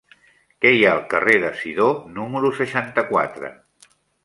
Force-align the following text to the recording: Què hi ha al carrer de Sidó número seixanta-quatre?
Què 0.63 0.71
hi 0.75 0.79
ha 0.87 0.93
al 0.93 1.03
carrer 1.11 1.35
de 1.43 1.51
Sidó 1.59 1.87
número 2.17 2.53
seixanta-quatre? 2.63 3.55